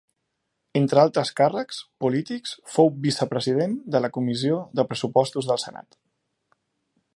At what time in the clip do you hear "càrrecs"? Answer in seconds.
1.41-1.81